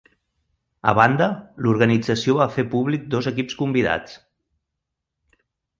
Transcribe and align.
A 0.91 0.93
banda, 0.99 1.27
l'organització 1.65 2.37
va 2.41 2.49
fer 2.57 2.67
públic 2.73 3.07
dos 3.17 3.31
equips 3.35 3.61
convidats. 3.63 4.21